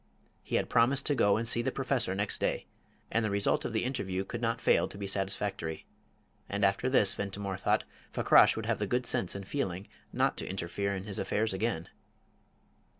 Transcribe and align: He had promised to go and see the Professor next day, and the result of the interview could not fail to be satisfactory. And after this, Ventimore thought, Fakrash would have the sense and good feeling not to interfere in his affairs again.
He 0.41 0.55
had 0.55 0.67
promised 0.67 1.05
to 1.05 1.13
go 1.13 1.37
and 1.37 1.47
see 1.47 1.61
the 1.61 1.71
Professor 1.71 2.15
next 2.15 2.39
day, 2.39 2.65
and 3.11 3.23
the 3.23 3.29
result 3.29 3.65
of 3.65 3.71
the 3.71 3.83
interview 3.83 4.25
could 4.25 4.41
not 4.41 4.59
fail 4.59 4.87
to 4.87 4.97
be 4.97 5.05
satisfactory. 5.05 5.85
And 6.49 6.65
after 6.65 6.89
this, 6.89 7.13
Ventimore 7.13 7.57
thought, 7.57 7.83
Fakrash 8.11 8.55
would 8.55 8.65
have 8.65 8.79
the 8.79 8.87
sense 9.05 9.35
and 9.35 9.45
good 9.45 9.49
feeling 9.51 9.87
not 10.11 10.37
to 10.37 10.49
interfere 10.49 10.95
in 10.95 11.03
his 11.03 11.19
affairs 11.19 11.53
again. 11.53 11.87